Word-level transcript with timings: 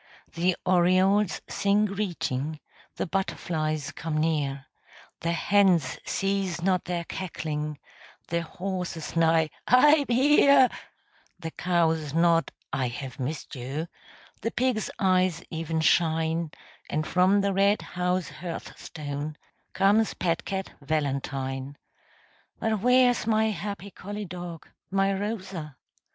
The 0.33 0.55
orioles 0.65 1.41
sing 1.47 1.85
greeting, 1.85 2.59
The 2.95 3.05
butterflies 3.05 3.91
come 3.91 4.17
near, 4.17 4.65
The 5.19 5.31
hens 5.33 5.99
cease 6.03 6.59
not 6.59 6.85
their 6.85 7.03
cackling, 7.03 7.77
The 8.29 8.41
horses 8.41 9.15
neigh 9.15 9.51
"I'm 9.67 10.07
here," 10.09 10.69
The 11.37 11.51
cows 11.51 12.15
nod 12.15 12.51
"I 12.73 12.87
have 12.87 13.19
missed 13.19 13.53
you," 13.55 13.87
The 14.41 14.49
pigs' 14.49 14.89
eyes 14.97 15.43
even 15.51 15.81
shine, 15.81 16.49
And 16.89 17.05
from 17.05 17.41
the 17.41 17.53
red 17.53 17.83
house 17.83 18.29
hearth 18.29 18.75
stone 18.79 19.37
Comes 19.73 20.15
pet 20.15 20.45
cat 20.45 20.71
Valentine. 20.81 21.77
But 22.57 22.79
where's 22.79 23.27
my 23.27 23.51
happy 23.51 23.91
collie 23.91 24.25
dog, 24.25 24.67
My 24.89 25.13
Rosa? 25.13 25.77